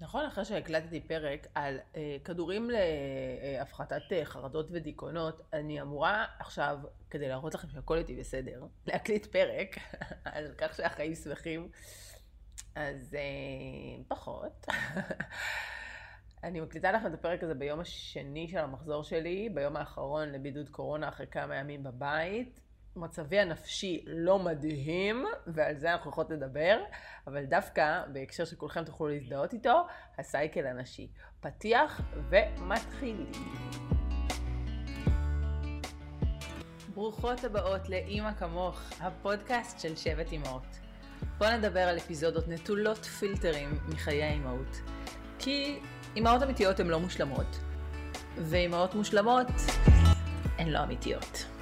[0.00, 6.78] נכון, אחרי שהקלטתי פרק על אה, כדורים להפחתת אה, חרדות ודיכאונות, אני אמורה עכשיו,
[7.10, 9.76] כדי להראות לכם שהכל איתי בסדר, להקליט פרק
[10.24, 11.68] על כך שהחיים שמחים,
[12.74, 14.66] אז אה, פחות.
[16.44, 21.08] אני מקליטה לכם את הפרק הזה ביום השני של המחזור שלי, ביום האחרון לבידוד קורונה
[21.08, 22.60] אחרי כמה ימים בבית.
[22.98, 26.78] מצבי הנפשי לא מדהים, ועל זה אנחנו יכולות לדבר,
[27.26, 29.86] אבל דווקא, בהקשר שכולכם תוכלו להזדהות איתו,
[30.18, 31.08] הסייקל הנשי.
[31.40, 33.32] פתיח ומתחילים.
[36.94, 40.78] ברוכות הבאות לאימא כמוך, הפודקאסט של שבט אימהות.
[41.38, 44.80] בואו נדבר על אפיזודות נטולות פילטרים מחיי האימהות.
[45.38, 45.80] כי
[46.16, 47.58] אימהות אמיתיות הן לא מושלמות,
[48.36, 49.46] ואימהות מושלמות
[50.58, 51.57] הן לא אמיתיות.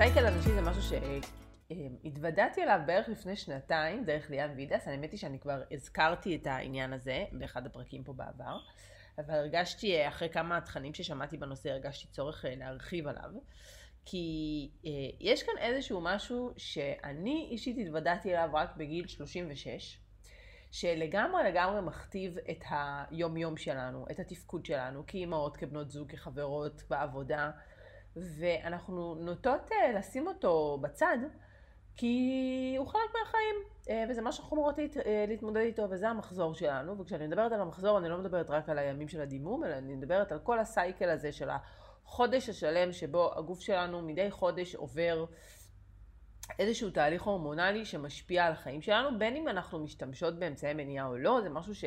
[0.00, 4.88] הסייקל הנשי זה משהו שהתוודעתי אליו בערך לפני שנתיים, דרך ליאן וידס.
[4.88, 8.58] האמת היא שאני כבר הזכרתי את העניין הזה באחד הפרקים פה בעבר,
[9.18, 13.30] אבל הרגשתי, אחרי כמה תכנים ששמעתי בנושא, הרגשתי צורך אה, להרחיב עליו.
[14.04, 14.90] כי אה,
[15.20, 19.98] יש כאן איזשהו משהו שאני אישית התוודעתי אליו רק בגיל 36,
[20.70, 27.50] שלגמרי לגמרי מכתיב את היום יום שלנו, את התפקוד שלנו, כאימהות, כבנות זוג, כחברות בעבודה.
[28.38, 31.18] ואנחנו נוטות uh, לשים אותו בצד,
[31.96, 36.54] כי הוא חלק מהחיים, uh, וזה מה שאנחנו אמורות להת, uh, להתמודד איתו, וזה המחזור
[36.54, 36.98] שלנו.
[36.98, 40.32] וכשאני מדברת על המחזור, אני לא מדברת רק על הימים של הדימום, אלא אני מדברת
[40.32, 45.24] על כל הסייקל הזה של החודש השלם, שבו הגוף שלנו מדי חודש עובר
[46.58, 51.40] איזשהו תהליך הורמונלי שמשפיע על החיים שלנו, בין אם אנחנו משתמשות באמצעי מניעה או לא,
[51.42, 51.84] זה משהו ש...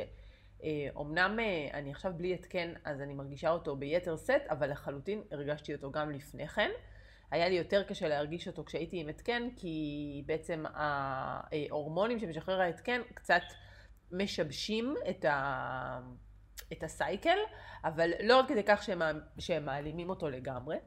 [0.96, 5.76] אומנם אה, אני עכשיו בלי התקן, אז אני מרגישה אותו ביתר סט, אבל לחלוטין הרגשתי
[5.76, 6.70] אותו גם לפני כן.
[7.32, 13.42] היה לי יותר קשה להרגיש אותו כשהייתי עם התקן, כי בעצם ההורמונים שמשחרר ההתקן קצת
[14.12, 16.00] משבשים את, ה...
[16.74, 17.38] את הסייקל,
[17.84, 19.02] אבל לא עד כדי כך שהם,
[19.40, 20.78] שהם מעלימים אותו לגמרי.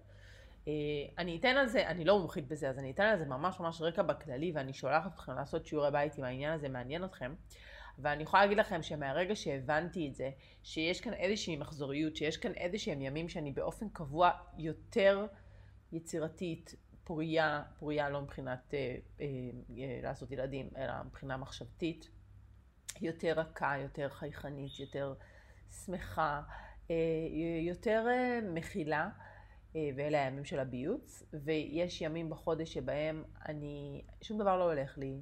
[0.68, 0.72] אה,
[1.18, 3.80] אני אתן על זה, אני לא מומחית בזה, אז אני אתן על זה ממש ממש
[3.80, 7.34] רקע בכללי, ואני שולחת אתכם לעשות שיעורי בית אם העניין הזה מעניין אתכם.
[7.98, 10.30] ואני יכולה להגיד לכם שמהרגע שהבנתי את זה,
[10.62, 15.26] שיש כאן איזושהי מחזוריות, שיש כאן איזשהם ימים שאני באופן קבוע יותר
[15.92, 16.74] יצירתית,
[17.04, 19.26] פוריה, פוריה לא מבחינת אה, אה,
[19.78, 22.08] אה, לעשות ילדים, אלא מבחינה מחשבתית,
[23.00, 25.14] יותר רכה, יותר חייכנית, יותר
[25.84, 26.42] שמחה,
[26.90, 26.96] אה,
[27.62, 29.08] יותר אה, מכילה.
[29.76, 35.20] אה, ואלה הימים של הביוץ, ויש ימים בחודש שבהם אני, שום דבר לא הולך לי,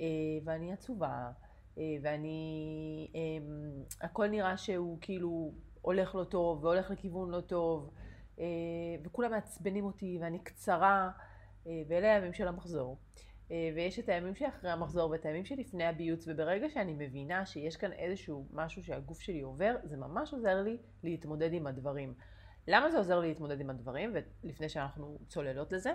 [0.00, 0.06] אה,
[0.44, 1.30] ואני עצובה,
[1.76, 5.52] ואני, אמ, הכל נראה שהוא כאילו
[5.82, 7.90] הולך לא טוב, והולך לכיוון לא טוב,
[8.38, 8.44] אה,
[9.04, 11.10] וכולם מעצבנים אותי, ואני קצרה,
[11.66, 12.98] אה, ואלה הימים של המחזור.
[13.74, 18.46] ויש את הימים שאחרי המחזור ואת הימים שלפני הביוץ, וברגע שאני מבינה שיש כאן איזשהו
[18.52, 22.14] משהו שהגוף שלי עובר, זה ממש עוזר לי להתמודד עם הדברים.
[22.68, 24.14] למה זה עוזר לי להתמודד עם הדברים?
[24.44, 25.92] ולפני שאנחנו צוללות לזה,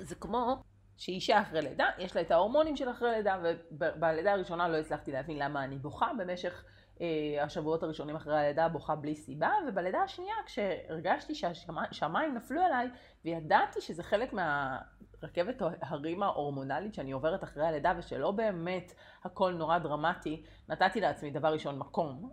[0.00, 0.62] זה כמו
[0.96, 3.38] שאישה אחרי לידה, יש לה את ההורמונים של אחרי לידה,
[3.72, 6.64] ובלידה הראשונה לא הצלחתי להבין למה אני בוכה במשך
[7.00, 12.88] אה, השבועות הראשונים אחרי הלידה, בוכה בלי סיבה, ובלידה השנייה, כשהרגשתי שהשמיים נפלו עליי,
[13.24, 18.92] וידעתי שזה חלק מהרכבת הרים ההורמונלית שאני עוברת אחרי הלידה, ושלא באמת
[19.24, 22.30] הכל נורא דרמטי, נתתי לעצמי דבר ראשון מקום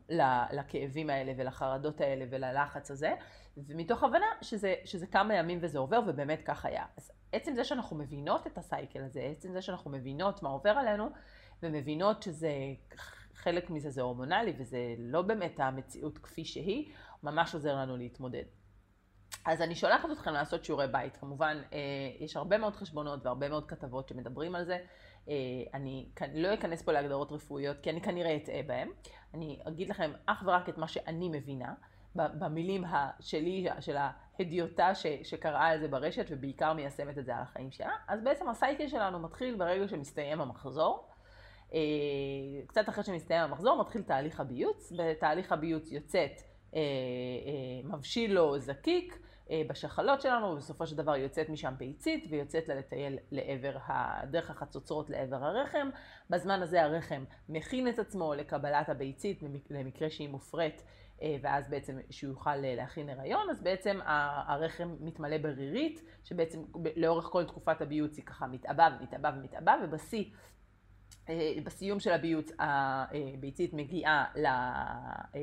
[0.51, 3.13] לכאבים האלה ולחרדות האלה וללחץ הזה,
[3.57, 6.85] ומתוך הבנה שזה, שזה כמה ימים וזה עובר, ובאמת כך היה.
[6.97, 11.09] אז עצם זה שאנחנו מבינות את הסייקל הזה, עצם זה שאנחנו מבינות מה עובר עלינו,
[11.63, 12.51] ומבינות שזה,
[13.35, 16.93] חלק מזה זה הורמונלי, וזה לא באמת המציאות כפי שהיא,
[17.23, 18.43] ממש עוזר לנו להתמודד.
[19.45, 21.17] אז אני שולחת אתכם לעשות שיעורי בית.
[21.17, 21.79] כמובן, אה,
[22.19, 24.77] יש הרבה מאוד חשבונות והרבה מאוד כתבות שמדברים על זה.
[25.29, 25.33] אה,
[25.73, 28.89] אני לא אכנס פה להגדרות רפואיות, כי אני כנראה אטעה בהם.
[29.33, 31.73] אני אגיד לכם אך ורק את מה שאני מבינה.
[32.15, 32.83] במילים
[33.19, 37.91] שלי, של ההדיוטה שקראה את זה ברשת ובעיקר מיישמת את זה על החיים שלה.
[38.07, 41.07] אז בעצם הסייקל שלנו מתחיל ברגע שמסתיים המחזור.
[41.73, 41.79] אה,
[42.67, 44.93] קצת אחרי שמסתיים המחזור מתחיל תהליך הביוץ.
[44.97, 46.41] בתהליך הביוץ יוצאת
[46.75, 49.19] אה, אה, מבשיל לו זקיק
[49.67, 53.77] בשחלות שלנו, ובסופו של דבר יוצאת משם ביצית ויוצאת לה לטייל לעבר,
[54.31, 55.89] דרך החצוצרות לעבר הרחם.
[56.29, 60.83] בזמן הזה הרחם מכין את עצמו לקבלת הביצית למקרה שהיא מופרית
[61.41, 63.99] ואז בעצם שהוא יוכל אה, להכין הריון, אז בעצם
[64.47, 66.59] הרחם מתמלא ברירית, שבעצם
[66.95, 70.25] לאורך כל תקופת הביוץ היא ככה מתעבה ומתעבה ומתעבה, ובשיא,
[71.29, 74.25] אה, בסיום של הביוץ הביצית מגיעה,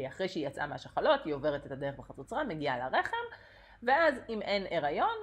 [0.08, 3.16] אחרי שהיא יצאה מהשחלות, היא עוברת את הדרך בחצוצרה, מגיעה לרחם,
[3.82, 5.16] ואז אם אין הריון,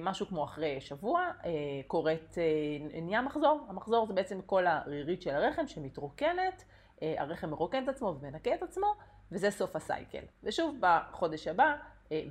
[0.00, 1.30] משהו כמו אחרי שבוע,
[1.86, 2.34] קורית,
[3.02, 3.66] נהיה מחזור.
[3.68, 6.64] המחזור זה בעצם כל הרירית של הרחם שמתרוקנת,
[7.02, 8.94] הרחם מרוקן את עצמו ומנקה את עצמו,
[9.32, 10.24] וזה סוף הסייקל.
[10.42, 11.74] ושוב, בחודש הבא,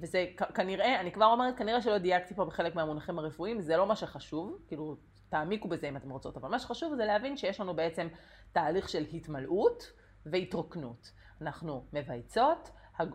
[0.01, 3.95] וזה כנראה, אני כבר אומרת, כנראה שלא דייקתי פה בחלק מהמונחים הרפואיים, זה לא מה
[3.95, 4.95] שחשוב, כאילו,
[5.30, 8.07] תעמיקו בזה אם אתם רוצות, אבל מה שחשוב זה להבין שיש לנו בעצם
[8.51, 9.92] תהליך של התמלאות
[10.25, 11.12] והתרוקנות.
[11.42, 12.69] אנחנו מבייצות,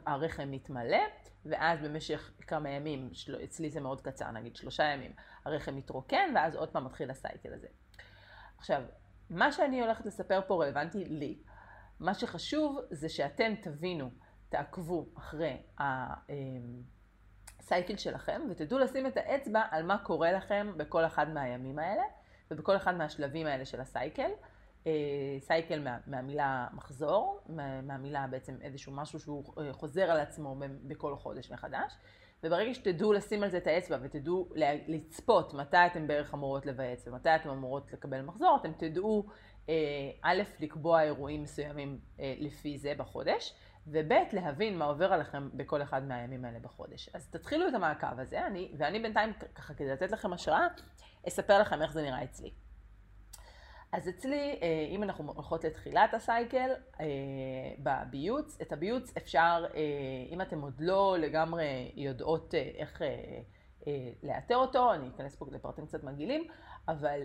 [0.06, 1.03] הרחם מתמלא,
[1.47, 3.44] ואז במשך כמה ימים, של...
[3.44, 5.12] אצלי זה מאוד קצר, נגיד שלושה ימים,
[5.44, 7.67] הרחם מתרוקן, ואז עוד פעם מתחיל הסייקל הזה.
[8.59, 8.82] עכשיו,
[9.31, 11.39] מה שאני הולכת לספר פה רלוונטי לי.
[12.00, 14.10] מה שחשוב זה שאתם תבינו,
[14.48, 15.62] תעקבו אחרי
[17.60, 22.02] הסייקל שלכם, ותדעו לשים את האצבע על מה קורה לכם בכל אחד מהימים האלה,
[22.50, 24.31] ובכל אחד מהשלבים האלה של הסייקל.
[24.87, 24.93] אה,
[25.40, 31.16] סייקל מה, מהמילה מחזור, מה, מהמילה בעצם איזשהו משהו שהוא אה, חוזר על עצמו בכל
[31.16, 31.93] חודש מחדש.
[32.46, 34.48] וברגע שתדעו לשים על זה את האצבע ותדעו
[34.88, 39.26] לצפות מתי אתם בערך אמורות לבייץ ומתי אתם אמורות לקבל מחזור, אתם תדעו
[39.69, 39.75] אה,
[40.22, 43.54] א', לקבוע אירועים מסוימים לפי זה בחודש,
[43.87, 47.10] וב', להבין מה עובר עליכם בכל אחד מהימים האלה בחודש.
[47.14, 50.66] אז תתחילו את המעקב הזה, אני, ואני בינתיים, ככה כדי לתת לכם השראה,
[51.28, 52.50] אספר לכם איך זה נראה אצלי.
[53.96, 56.70] אז אצלי, אה, אם אנחנו הולכות לתחילת הסייקל,
[57.00, 57.06] אה,
[57.78, 59.81] בביוץ, את הביוץ אפשר, אה,
[60.31, 63.02] אם אתם עוד לא לגמרי יודעות איך
[64.22, 66.48] לאתר אותו, אני אכנס פה לפרטים קצת מגעילים,
[66.88, 67.20] אבל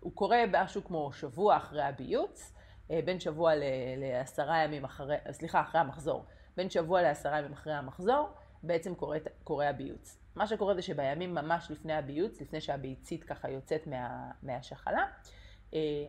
[0.00, 2.54] הוא קורה משהו כמו שבוע אחרי הביוץ,
[2.88, 3.52] בין שבוע
[3.96, 6.24] לעשרה ימים אחרי, סליחה, אחרי המחזור,
[6.56, 8.28] בין שבוע לעשרה ימים אחרי המחזור,
[8.62, 10.18] בעצם קורה, קורה הביוץ.
[10.36, 15.06] מה שקורה זה שבימים ממש לפני הביוץ, לפני שהביצית ככה יוצאת מה, מהשחלה,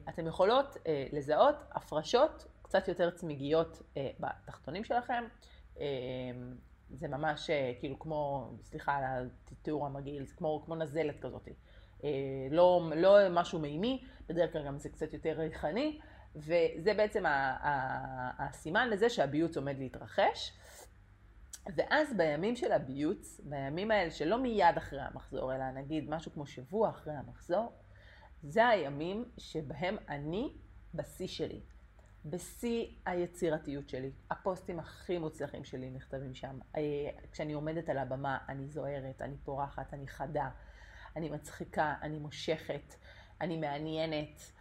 [0.09, 5.23] אתם יכולות אה, לזהות הפרשות קצת יותר צמיגיות אה, בתחתונים שלכם.
[6.93, 7.49] זה ממש
[7.79, 11.47] כאילו כמו, סליחה על התיאור המגעיל, זה כמו, כמו נזלת כזאת.
[12.51, 15.99] לא, לא משהו מימי, בדרך כלל גם זה קצת יותר ריחני,
[16.35, 17.23] וזה בעצם
[18.39, 20.53] הסימן לזה שהביוץ עומד להתרחש.
[21.75, 26.89] ואז בימים של הביוץ, בימים האלה שלא מיד אחרי המחזור, אלא נגיד משהו כמו שבוע
[26.89, 27.71] אחרי המחזור,
[28.43, 30.53] זה הימים שבהם אני
[30.93, 31.61] בשיא שלי.
[32.25, 34.11] בשיא היצירתיות שלי.
[34.31, 36.59] הפוסטים הכי מוצלחים שלי נכתבים שם.
[36.77, 36.81] אה,
[37.31, 40.49] כשאני עומדת על הבמה, אני זוהרת, אני פורחת, אני חדה,
[41.15, 42.95] אני מצחיקה, אני מושכת,
[43.41, 44.51] אני מעניינת.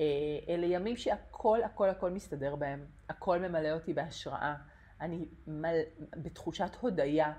[0.00, 0.04] אה,
[0.48, 2.86] אלה ימים שהכל הכל הכל מסתדר בהם.
[3.08, 4.54] הכל ממלא אותי בהשראה.
[5.00, 5.76] אני מל...
[6.16, 7.32] בתחושת הודיה.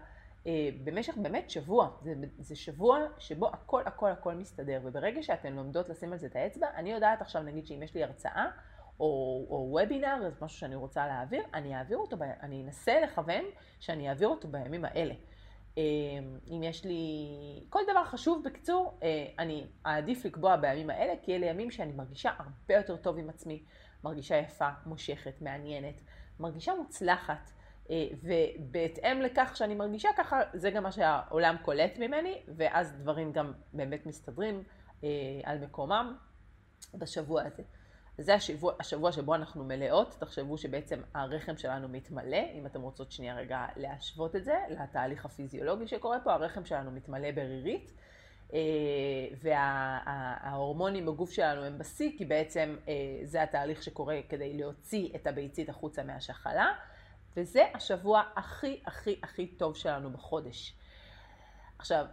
[0.48, 5.90] אה, במשך באמת שבוע, זה, זה שבוע שבו הכל הכל הכל מסתדר, וברגע שאתן לומדות
[5.90, 8.46] לשים על זה את האצבע, אני יודעת עכשיו נגיד שאם יש לי הרצאה
[9.00, 13.46] או, או וובינר, זה משהו שאני רוצה להעביר, אני אעביר אותו, ב, אני אנסה לכוון
[13.80, 15.14] שאני אעביר אותו בימים האלה.
[15.78, 15.84] אה,
[16.48, 17.28] אם יש לי
[17.70, 22.32] כל דבר חשוב, בקיצור, אה, אני אעדיף לקבוע בימים האלה, כי אלה ימים שאני מרגישה
[22.38, 23.64] הרבה יותר טוב עם עצמי,
[24.04, 26.02] מרגישה יפה, מושכת, מעניינת,
[26.40, 27.52] מרגישה מוצלחת.
[27.90, 33.54] אה, ובהתאם לכך שאני מרגישה ככה, זה גם מה שהעולם קולט ממני, ואז דברים גם
[33.74, 34.64] באמת מסתדרים
[35.04, 35.10] אה,
[35.44, 36.16] על מקומם
[36.94, 37.64] בשבוע הזה.
[38.18, 43.36] זה השבוע, השבוע שבו אנחנו מלאות, תחשבו שבעצם הרחם שלנו מתמלא, אם אתם רוצות שנייה
[43.36, 47.92] רגע להשוות את זה לתהליך הפיזיולוגי שקורה פה, הרחם שלנו מתמלא ברירית,
[48.54, 48.60] אה,
[49.42, 52.76] וההורמונים בגוף שלנו הם בשיא, כי בעצם
[53.24, 56.74] זה התהליך שקורה כדי להוציא את הביצית החוצה מהשחלה.
[57.38, 60.76] וזה השבוע הכי הכי הכי טוב שלנו בחודש.
[61.80, 62.06] עכשיו,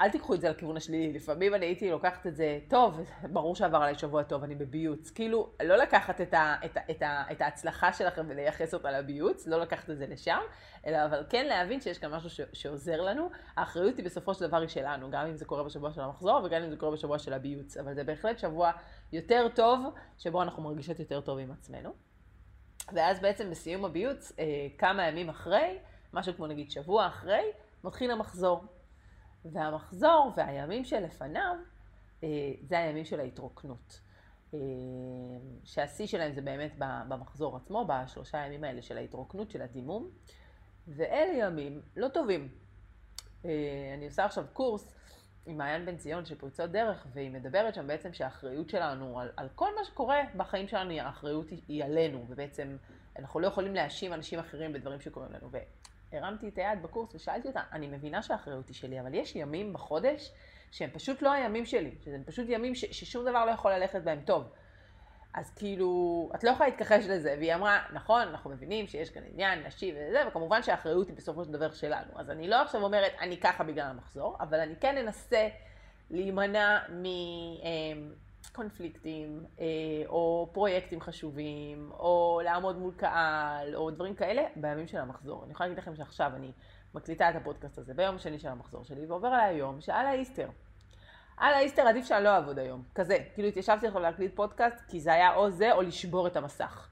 [0.00, 3.00] אל תיקחו את זה לכיוון השלילי, לפעמים אני הייתי לוקחת את זה, טוב,
[3.32, 5.10] ברור שעבר עליי שבוע טוב, אני בביוץ.
[5.10, 9.46] כאילו, לא לקחת את, ה, את, ה, את, ה, את ההצלחה שלכם ולייחס אותה לביוץ,
[9.46, 10.40] לא לקחת את זה לשם,
[10.86, 13.30] אלא אבל כן להבין שיש כאן משהו ש, שעוזר לנו.
[13.56, 16.62] האחריות היא בסופו של דבר היא שלנו, גם אם זה קורה בשבוע של המחזור וגם
[16.62, 17.76] אם זה קורה בשבוע של הביוץ.
[17.76, 18.70] אבל זה בהחלט שבוע
[19.12, 19.84] יותר טוב,
[20.18, 22.07] שבו אנחנו מרגישות יותר טוב עם עצמנו.
[22.92, 25.78] ואז בעצם בסיום הביוץ, אה, כמה ימים אחרי,
[26.12, 27.42] משהו כמו נגיד שבוע אחרי,
[27.84, 28.64] מתחיל המחזור.
[29.44, 31.54] והמחזור והימים שלפניו,
[32.24, 32.28] אה,
[32.62, 34.00] זה הימים של ההתרוקנות.
[34.54, 34.58] אה,
[35.64, 36.72] שהשיא שלהם זה באמת
[37.08, 40.10] במחזור עצמו, בשלושה ימים האלה של ההתרוקנות, של הדימום.
[40.88, 42.48] ואלה ימים לא טובים.
[43.94, 44.97] אני עושה עכשיו קורס
[45.48, 49.48] עם מעיין בן ציון של פריצות דרך, והיא מדברת שם בעצם שהאחריות שלנו על, על
[49.54, 52.76] כל מה שקורה בחיים שלנו, האחריות היא, היא עלינו, ובעצם
[53.18, 55.50] אנחנו לא יכולים להאשים אנשים אחרים בדברים שקורים לנו.
[56.12, 60.32] והרמתי את היד בקורס ושאלתי אותה, אני מבינה שהאחריות היא שלי, אבל יש ימים בחודש
[60.70, 64.20] שהם פשוט לא הימים שלי, שהם פשוט ימים ש, ששום דבר לא יכול ללכת בהם
[64.24, 64.44] טוב.
[65.34, 67.34] אז כאילו, את לא יכולה להתכחש לזה.
[67.38, 71.52] והיא אמרה, נכון, אנחנו מבינים שיש כאן עניין נשי וזה, וכמובן שהאחריות היא בסופו של
[71.52, 72.10] דבר שלנו.
[72.16, 75.48] אז אני לא עכשיו אומרת, אני ככה בגלל המחזור, אבל אני כן אנסה
[76.10, 76.78] להימנע
[78.50, 79.66] מקונפליקטים, אה,
[80.06, 85.44] או פרויקטים חשובים, או לעמוד מול קהל, או דברים כאלה, בימים של המחזור.
[85.44, 86.52] אני יכולה להגיד לכם שעכשיו אני
[86.94, 90.48] מקליטה את הפודקאסט הזה ביום השני של המחזור שלי, ועובר עליי היום שעל האיסטר.
[91.40, 92.82] על האיסטר עדיף שאני לא אעבוד היום.
[92.94, 96.88] כזה, כאילו התיישבתי עכשיו להקליט פודקאסט, כי זה היה או זה או לשבור את המסך.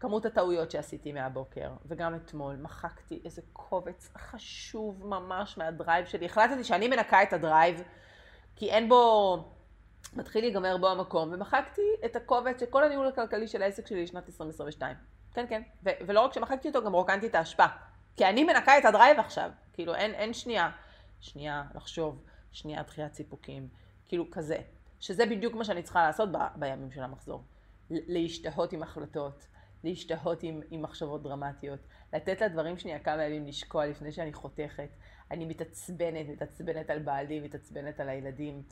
[0.00, 6.26] כמות הטעויות שעשיתי מהבוקר, וגם אתמול, מחקתי איזה קובץ חשוב ממש מהדרייב שלי.
[6.26, 7.82] החלטתי שאני מנקה את הדרייב,
[8.56, 9.44] כי אין בו,
[10.16, 14.26] מתחיל להיגמר בו המקום, ומחקתי את הקובץ של כל הניהול הכלכלי של העסק שלי לשנת
[14.26, 14.96] 2022.
[15.34, 15.62] כן, כן.
[15.84, 17.66] ו- ולא רק שמחקתי אותו, גם רוקנתי את האשפה.
[18.16, 19.50] כי אני מנקה את הדרייב עכשיו.
[19.72, 20.70] כאילו, אין, אין שנייה.
[21.20, 22.22] שנייה, לחשוב.
[22.52, 23.68] שנייה דחיית סיפוקים,
[24.08, 24.58] כאילו כזה.
[25.00, 27.42] שזה בדיוק מה שאני צריכה לעשות ב, בימים של המחזור.
[27.90, 29.46] להשתהות עם החלטות,
[29.84, 31.80] להשתהות עם, עם מחשבות דרמטיות,
[32.12, 34.88] לתת לדברים שנייה כמה ימים לשקוע לפני שאני חותכת.
[35.30, 38.62] אני מתעצבנת, מתעצבנת על בעלי, מתעצבנת על הילדים.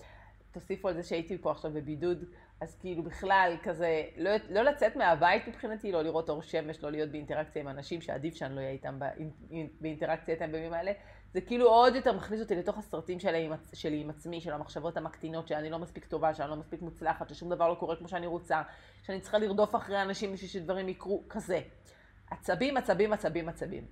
[0.52, 2.24] תוסיפו על זה שהייתי פה עכשיו בבידוד,
[2.60, 7.10] אז כאילו בכלל כזה, לא, לא לצאת מהבית מבחינתי, לא לראות אור שמש, לא להיות
[7.10, 8.98] באינטראקציה עם אנשים שעדיף שאני לא אהיה איתם
[9.80, 10.92] באינטראקציה איתם בימים האלה,
[11.32, 15.48] זה כאילו עוד יותר מכניס אותי לתוך הסרטים שלי שלי עם עצמי, של המחשבות המקטינות,
[15.48, 18.62] שאני לא מספיק טובה, שאני לא מספיק מוצלחת, ששום דבר לא קורה כמו שאני רוצה,
[19.02, 21.60] שאני צריכה לרדוף אחרי אנשים בשביל שדברים יקרו, כזה.
[22.30, 23.86] עצבים, עצבים, עצבים, עצבים.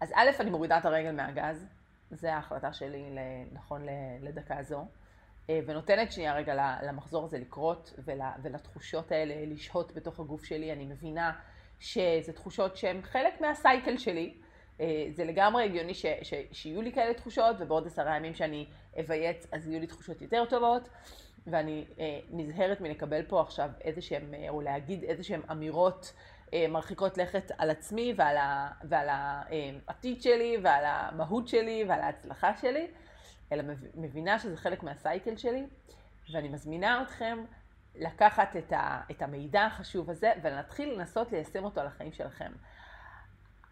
[0.00, 1.66] אז א', אני מורידה את הרגל מהגז,
[2.10, 3.04] זו ההחלטה שלי
[3.52, 3.86] נכון
[4.20, 4.86] לדקה זו,
[5.50, 7.94] אה, ונותנת שנייה רגע למחזור הזה לקרות,
[8.42, 10.72] ולתחושות האלה לשהות בתוך הגוף שלי.
[10.72, 11.32] אני מבינה
[11.80, 14.34] שזה תחושות שהן חלק מהסייקל שלי,
[15.10, 18.66] זה לגמרי הגיוני ש, ש, שיהיו לי כאלה תחושות, ובעוד עשרה ימים שאני
[19.00, 20.88] אבייץ אז יהיו לי תחושות יותר טובות,
[21.46, 26.12] ואני אה, נזהרת מלקבל פה עכשיו איזה שהם, אה, או להגיד איזה שהם אמירות
[26.54, 32.00] אה, מרחיקות לכת על עצמי ועל, ה, ועל העתיד אה, שלי ועל המהות שלי ועל
[32.00, 32.86] ההצלחה שלי,
[33.52, 33.62] אלא
[33.94, 35.66] מבינה שזה חלק מהסייקל שלי,
[36.32, 37.44] ואני מזמינה אתכם
[37.94, 42.52] לקחת את, ה, את המידע החשוב הזה ולהתחיל לנסות ליישם אותו על החיים שלכם.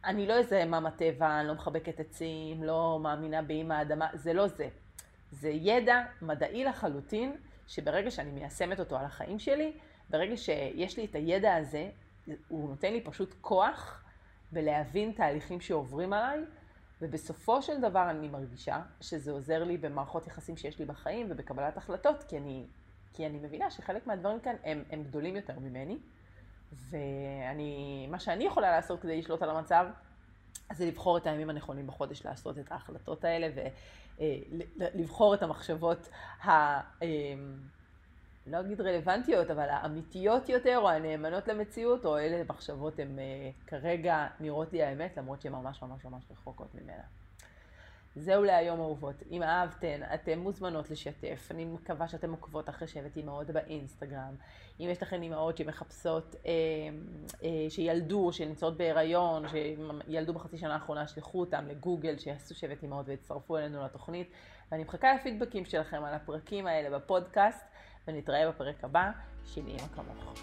[0.05, 4.49] אני לא איזה מאמא טבע, אני לא מחבקת עצים, לא מאמינה באמא האדמה, זה לא
[4.49, 4.69] זה.
[5.31, 9.73] זה ידע מדעי לחלוטין, שברגע שאני מיישמת אותו על החיים שלי,
[10.11, 11.91] ברגע שיש לי את הידע הזה,
[12.49, 14.05] הוא נותן לי פשוט כוח
[14.53, 16.45] בלהבין תהליכים שעוברים עליי,
[17.03, 22.23] ובסופו של דבר אני מרגישה שזה עוזר לי במערכות יחסים שיש לי בחיים ובקבלת החלטות,
[22.23, 22.67] כי אני,
[23.13, 25.99] כי אני מבינה שחלק מהדברים כאן הם, הם גדולים יותר ממני.
[26.73, 29.87] ואני, מה שאני יכולה לעשות כדי לשלוט על המצב,
[30.73, 33.49] זה לבחור את הימים הנכונים בחודש לעשות את ההחלטות האלה
[34.79, 36.09] ולבחור את המחשבות
[36.45, 36.81] ה...
[37.03, 37.59] אמ,
[38.47, 44.27] לא אגיד רלוונטיות, אבל האמיתיות יותר, או הנאמנות למציאות, או אלה מחשבות הן אה, כרגע
[44.41, 47.03] נראות לי האמת, למרות שהן ממש ממש ממש רחוקות ממנה.
[48.17, 49.23] זהו להיום אהובות.
[49.31, 51.49] אם אהבתן, אתן מוזמנות לשתף.
[51.51, 54.35] אני מקווה שאתן עוקבות אחרי שבט אימהות באינסטגרם.
[54.81, 56.51] אם יש לכן אימהות שמחפשות, אה,
[57.45, 63.59] אה, שילדו, שנמצאות בהיריון, שילדו בחצי שנה האחרונה, שלחו אותם לגוגל, שיעשו שבט אימהות ויצטרפו
[63.59, 64.31] אלינו לתוכנית.
[64.73, 67.65] ואני מחכה לפידבקים שלכם על הפרקים האלה בפודקאסט,
[68.09, 69.11] ונתראה בפרק הבא
[69.45, 70.35] של אימא כמוך.